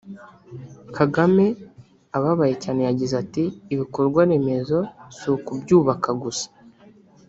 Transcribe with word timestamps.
Kagame 0.95 1.45
ababaye 2.17 2.55
cyane 2.63 2.81
yagize 2.87 3.13
ati 3.23 3.43
“Ibikorwa 3.73 4.19
remezo 4.29 4.79
si 5.15 5.25
ukubyubaka 5.35 6.09
gusa 6.23 6.47